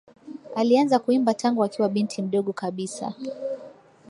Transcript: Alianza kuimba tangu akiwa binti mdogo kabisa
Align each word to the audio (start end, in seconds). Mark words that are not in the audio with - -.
Alianza 0.55 0.99
kuimba 0.99 1.33
tangu 1.33 1.63
akiwa 1.63 1.89
binti 1.89 2.21
mdogo 2.21 2.53
kabisa 2.53 3.13